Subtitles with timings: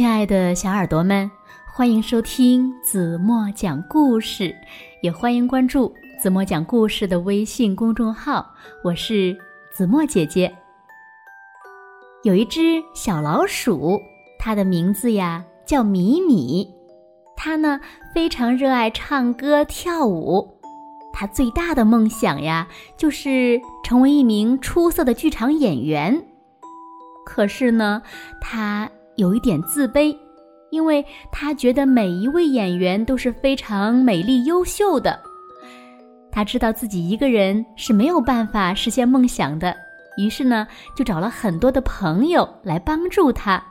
[0.00, 1.30] 亲爱的小耳朵们，
[1.66, 4.56] 欢迎收听子墨讲故事，
[5.02, 8.50] 也欢迎关注子墨讲故事的微信公众号。
[8.82, 9.36] 我是
[9.70, 10.50] 子墨姐姐。
[12.22, 14.00] 有一只小老鼠，
[14.38, 16.66] 它的名字呀叫米米，
[17.36, 17.78] 它呢
[18.14, 20.62] 非常热爱唱歌跳舞。
[21.12, 26.24] 它最大的梦想呀，就是成为一名出色的剧场演员。
[27.26, 28.00] 可是呢，
[28.40, 28.90] 它。
[29.20, 30.16] 有一点自卑，
[30.70, 35.20] 因为他觉得每一位演员都是非常美丽优秀的。
[36.32, 39.76] 他知道自己一个人是没有办法实现梦想的，
[40.16, 43.62] 于是呢，就找了很多的朋友来帮助他。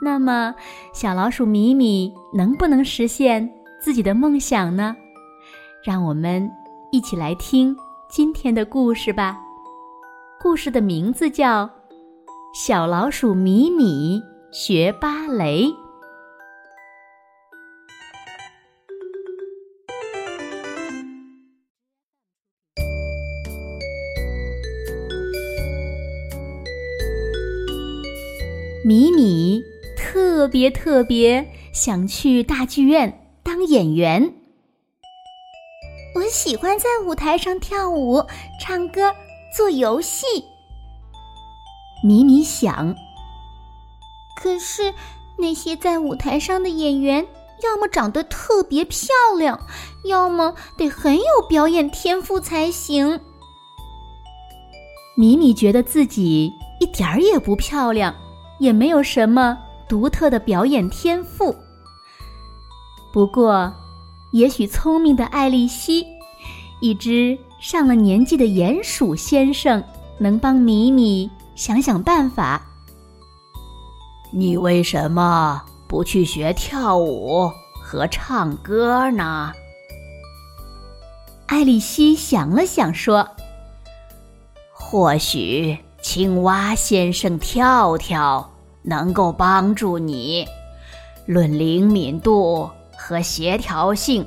[0.00, 0.54] 那么，
[0.94, 3.46] 小老鼠米米能不能实现
[3.78, 4.96] 自己的梦想呢？
[5.84, 6.50] 让我们
[6.92, 7.76] 一起来听
[8.08, 9.38] 今天的故事吧。
[10.40, 11.66] 故事的名字叫
[12.54, 14.18] 《小老鼠米米》。
[14.50, 15.66] 学芭蕾。
[28.86, 29.62] 米米
[29.98, 34.32] 特别特别想去大剧院当演员。
[36.14, 38.24] 我喜欢在舞台上跳舞、
[38.58, 39.14] 唱歌、
[39.54, 40.24] 做游戏。
[42.02, 42.96] 米米想。
[44.40, 44.94] 可是，
[45.36, 47.26] 那些在舞台上的演员，
[47.64, 49.58] 要么长得特别漂亮，
[50.04, 53.18] 要么得很有表演天赋才行。
[55.16, 58.14] 米米觉得自己一点儿也不漂亮，
[58.60, 59.58] 也没有什么
[59.88, 61.52] 独特的表演天赋。
[63.12, 63.74] 不过，
[64.32, 66.06] 也许聪明的艾丽西，
[66.80, 69.82] 一只上了年纪的鼹鼠先生，
[70.16, 72.64] 能帮米米想想办法。
[74.30, 77.50] 你为什么不去学跳舞
[77.82, 79.52] 和唱歌呢？
[81.46, 83.26] 艾丽西想了想说
[84.70, 88.50] ：“或许青蛙先生跳跳
[88.82, 90.46] 能够帮助你。
[91.24, 92.68] 论灵敏度
[92.98, 94.26] 和协调性，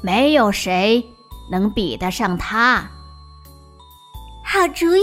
[0.00, 1.04] 没有谁
[1.50, 2.88] 能比得上他。”
[4.46, 5.02] 好主意！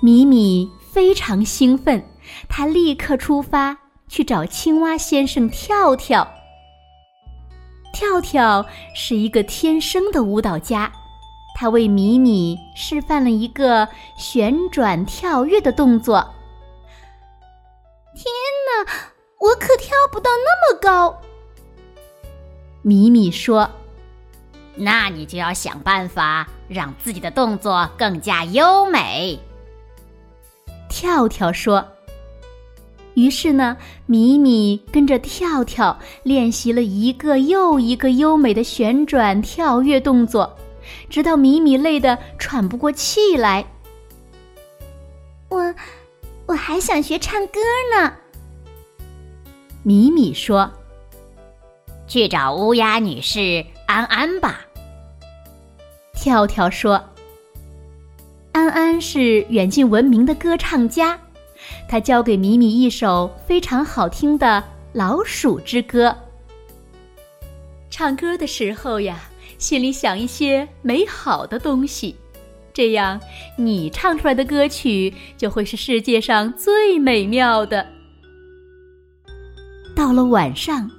[0.00, 2.04] 米米非常兴奋。
[2.48, 3.78] 他立刻出发
[4.08, 6.26] 去找青蛙先生跳跳。
[7.92, 10.90] 跳跳是一个天生的舞蹈家，
[11.54, 16.34] 他为米米示范了一个旋转跳跃的动作。
[18.14, 18.24] 天
[18.86, 18.92] 哪，
[19.40, 21.20] 我可跳不到那么高！
[22.80, 23.70] 米米说
[24.74, 29.38] ：“那你就要想办法让自己的动作更加优美。”
[30.88, 31.86] 跳跳说。
[33.14, 40.56] 于是呢，米米跟着跳跳练习了一个又一个优美的旋转跳跃动作，
[41.10, 43.64] 直到米米累得喘不过气来。
[45.50, 45.74] 我，
[46.46, 47.60] 我还想学唱歌
[47.94, 48.14] 呢。
[49.82, 50.70] 米米说
[52.08, 54.60] ：“去找乌鸦女士安安吧。”
[56.14, 57.02] 跳跳说
[58.52, 61.18] ：“安安是远近闻名的歌唱家。”
[61.88, 64.46] 他教给米米一首非常好听的
[64.92, 66.08] 《老鼠之歌》。
[67.90, 69.28] 唱歌的时候呀，
[69.58, 72.16] 心里想一些美好的东西，
[72.72, 73.20] 这样
[73.58, 77.86] 你唱出来的歌曲就会是世界上最美妙的。
[79.94, 80.90] 到了晚上，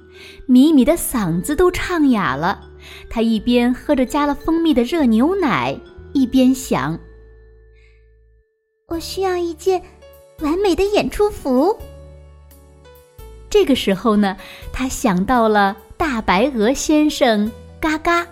[0.46, 2.70] 米米的嗓子都唱哑了，
[3.10, 5.76] 他一边喝着加了蜂蜜的热牛奶，
[6.12, 6.96] 一边想
[8.86, 9.82] ：“我需要一件。”
[10.40, 11.76] 完美的演出服。
[13.48, 14.36] 这个时候呢，
[14.72, 17.50] 他想到了大白鹅先生
[17.80, 18.26] 嘎嘎。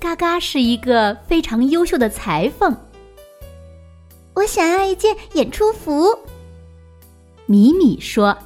[0.00, 2.76] 嘎嘎是一个非常优秀的裁缝。
[4.34, 6.18] 我想要一件演出服。
[7.46, 8.36] 米米说：“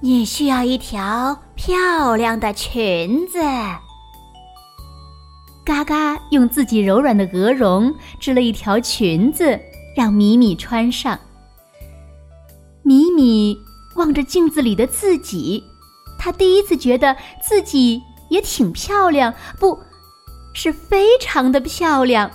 [0.00, 3.38] 你需要一条漂亮的裙子。”
[5.66, 9.60] 嘎嘎用自己柔软的鹅绒织了一条裙子。
[9.94, 11.18] 让米米穿上。
[12.82, 13.58] 米米
[13.96, 15.62] 望着镜子里的自己，
[16.18, 19.78] 她第一次觉得自己也挺漂亮，不
[20.54, 22.30] 是非常的漂亮。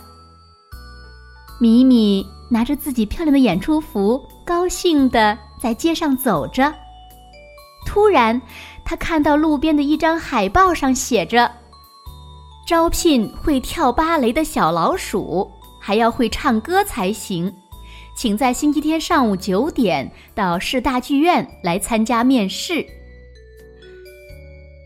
[1.59, 6.73] 米米拿着自己漂亮的演出服，高兴的在街上走着。
[7.87, 8.39] 突然，
[8.83, 11.49] 他看到路边的一张海报上写着
[12.67, 15.49] ：“招聘会跳芭蕾的小老鼠。”
[15.85, 17.53] 还要会唱歌才行，
[18.17, 22.83] 请在星期天上午九点到市大剧院来参加面试。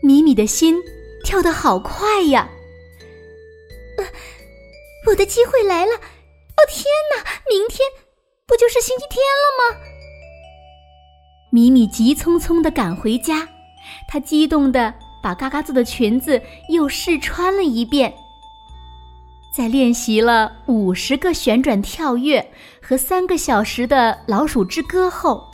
[0.02, 0.76] 米米的心
[1.24, 2.50] 跳得好快呀！
[5.06, 5.94] 我的机会来了！
[5.94, 6.84] 哦天
[7.16, 7.78] 哪，明天
[8.46, 9.80] 不就是星期天了吗？
[11.50, 13.48] 米米急匆匆地赶回家，
[14.06, 14.92] 她激动地
[15.22, 18.12] 把嘎嘎做的裙子又试穿了一遍。
[19.50, 25.44] 在练习了五十个旋转跳跃和三个小时的老鼠之歌后，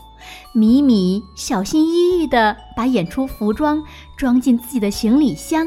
[0.53, 3.83] 米米小心翼翼地把演出服装
[4.17, 5.67] 装进自己的行李箱，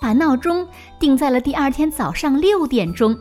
[0.00, 0.66] 把闹钟
[0.98, 3.14] 定在了第二天早上六点钟，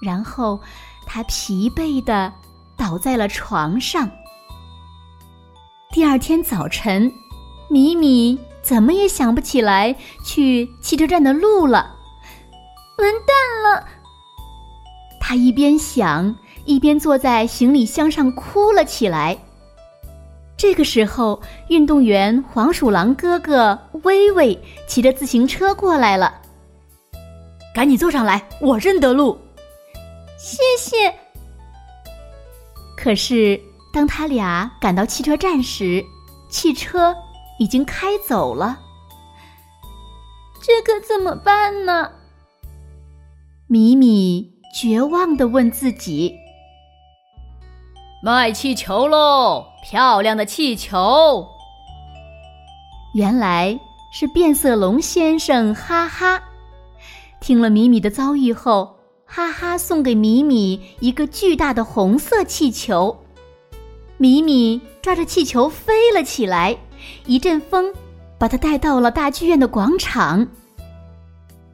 [0.00, 0.58] 然后
[1.06, 2.32] 他疲惫地
[2.74, 4.10] 倒在了床上。
[5.92, 7.12] 第二天早晨，
[7.68, 9.94] 米米怎么也想不起来
[10.24, 11.96] 去汽车站的路了。
[12.98, 13.84] 完蛋了！
[15.20, 16.34] 他一边想，
[16.64, 19.36] 一边坐在行李箱上哭了起来。
[20.56, 26.34] 这个时候，运动员黄鼠狼哥哥威威骑着自行车过来了。
[27.74, 29.38] 赶紧坐上来，我认得路。
[30.38, 31.14] 谢谢。
[32.96, 33.60] 可是。
[33.90, 36.04] 当他俩赶到汽车站时，
[36.50, 37.16] 汽车
[37.58, 38.78] 已经开走了。
[40.60, 42.12] 这可怎么办呢？
[43.70, 46.34] 米米绝望地问自己
[48.24, 51.46] ：“卖气球喽，漂亮的气球！”
[53.12, 53.78] 原来
[54.10, 56.42] 是变色龙先生，哈哈！
[57.42, 63.14] 听了米米的遭遇后，哈哈送给米米一个巨大的红色气球。
[64.16, 66.74] 米米抓着气球飞了起来，
[67.26, 67.92] 一阵风
[68.38, 70.48] 把它带到了大剧院的广场。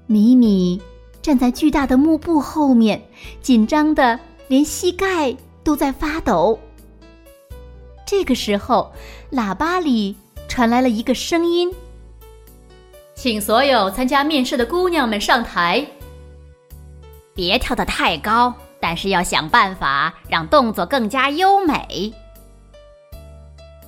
[0.08, 0.82] 米米
[1.24, 3.02] 站在巨大的幕布后面，
[3.40, 6.58] 紧张的连膝盖都在发抖。
[8.06, 8.92] 这个时候，
[9.32, 10.14] 喇叭里
[10.48, 11.74] 传来了一个声音
[13.16, 15.86] ：“请所有参加面试的姑娘们上台，
[17.32, 22.12] 别跳得太高，但是要想办法让动作更加优美。”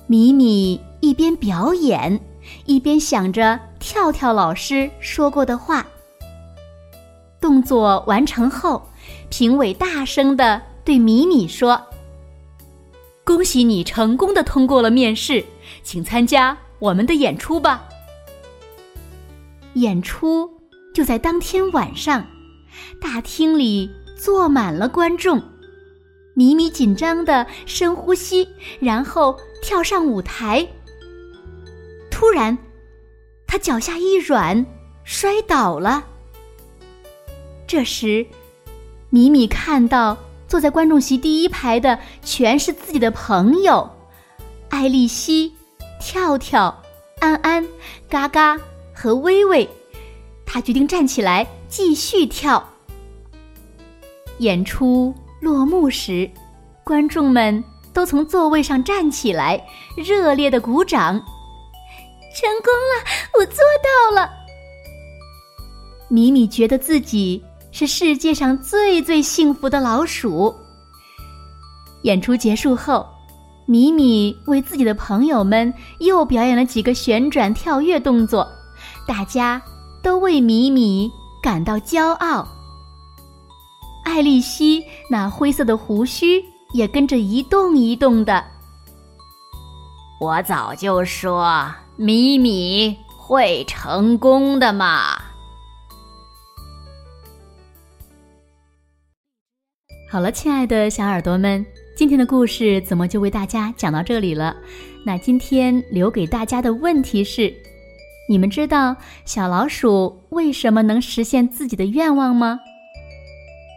[0.07, 2.19] 米米一边表演，
[2.65, 5.85] 一边想着跳跳老师说过的话。
[7.39, 8.87] 动作完成后，
[9.29, 11.81] 评委大声的对米米说
[13.23, 15.43] ：“恭喜你成功的通过了面试，
[15.83, 17.83] 请参加我们的演出吧。”
[19.75, 20.49] 演出
[20.93, 22.25] 就在当天晚上，
[22.99, 25.41] 大厅里坐满了观众。
[26.33, 28.47] 米米紧张的深呼吸，
[28.79, 29.37] 然后。
[29.59, 30.65] 跳上舞台，
[32.11, 32.55] 突然，
[33.47, 34.63] 他脚下一软，
[35.03, 36.05] 摔倒了。
[37.67, 38.25] 这时，
[39.09, 40.17] 米米看到
[40.47, 43.89] 坐在观众席第一排的全是自己的朋友：
[44.69, 45.53] 艾丽西、
[46.01, 46.81] 跳跳、
[47.19, 47.67] 安安、
[48.09, 48.57] 嘎嘎
[48.93, 49.69] 和微微。
[50.45, 52.65] 他决定站起来继续跳。
[54.39, 56.31] 演出落幕时，
[56.83, 57.63] 观众们。
[57.93, 59.59] 都从座位上站起来，
[59.95, 61.15] 热烈的鼓掌。
[61.15, 63.03] 成功了，
[63.39, 64.29] 我做到了。
[66.07, 67.43] 米米觉得自己
[67.77, 70.51] 是世界上最最幸福的老鼠。
[72.01, 73.05] 演出结束后，
[73.67, 78.47] 米米为自己的朋友们又表演了几个旋转跳跃动作，
[79.07, 79.61] 大家
[80.01, 81.07] 都为米米
[81.43, 82.47] 感到骄傲。
[84.03, 86.43] 艾丽西那灰色的胡须。
[86.73, 88.43] 也跟着一动一动的。
[90.19, 95.17] 我早就说米米会成功的嘛。
[100.09, 104.55] 好了，亲爱的小耳朵们，今天的故事怎么就为大家讲到这里了？
[105.05, 107.53] 那今天留给大家的问题是：
[108.29, 108.95] 你们知道
[109.25, 112.59] 小老鼠为什么能实现自己的愿望吗？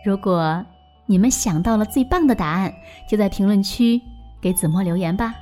[0.05, 0.65] 如果。
[1.07, 2.73] 你们想到了最棒的答案，
[3.09, 4.01] 就在评论区
[4.41, 5.35] 给子墨留言吧。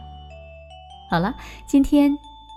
[1.11, 1.35] 好了，
[1.67, 2.11] 今天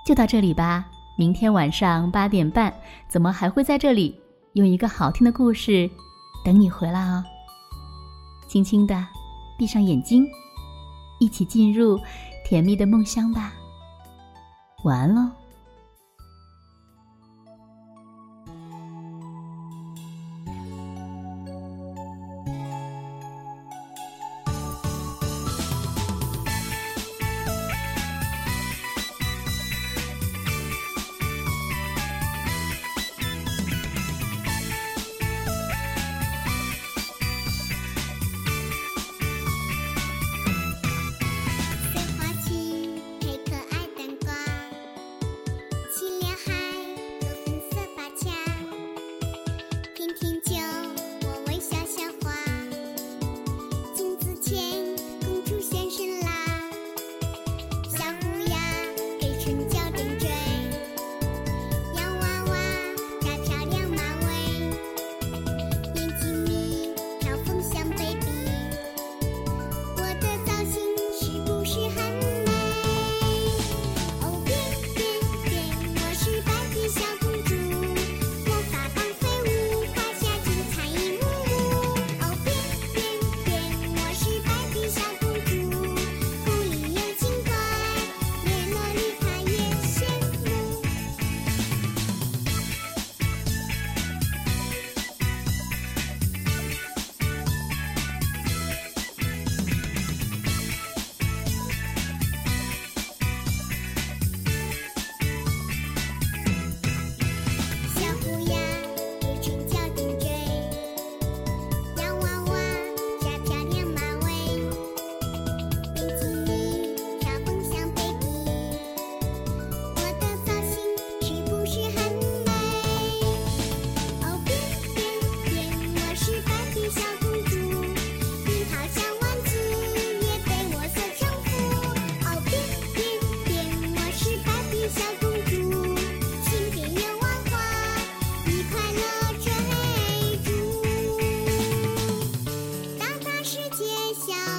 [0.07, 0.85] 就到这里吧。
[1.17, 2.73] 明天晚上八点半，
[3.09, 4.17] 子墨还会在这里
[4.53, 5.89] 用一个好听的故事
[6.45, 7.21] 等你回来哦。
[8.51, 9.07] 轻轻的
[9.57, 10.27] 闭上眼睛，
[11.21, 11.97] 一起进入
[12.43, 13.53] 甜蜜的梦乡吧。
[14.83, 15.31] 晚安喽。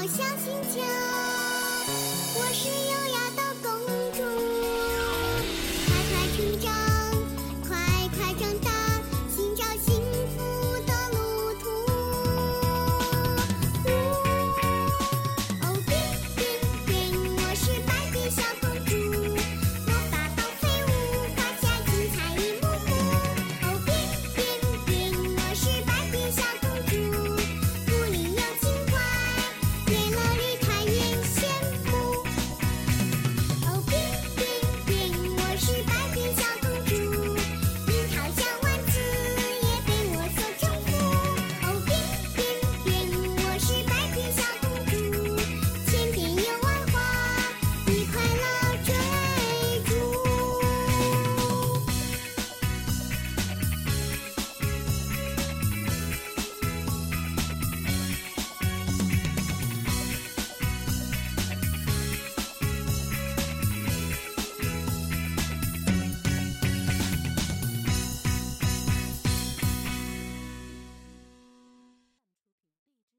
[0.08, 0.80] 小星球，
[2.36, 2.91] 我是。